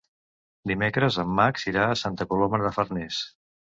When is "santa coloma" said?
2.05-2.65